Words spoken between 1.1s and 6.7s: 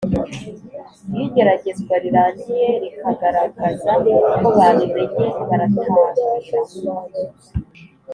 Iyo igeragezwa rirangiye rikagaragaza ko babimenye baratangira